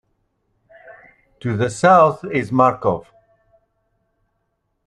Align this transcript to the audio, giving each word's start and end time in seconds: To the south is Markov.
To 1.41 1.55
the 1.55 1.69
south 1.69 2.25
is 2.25 2.51
Markov. 2.51 3.11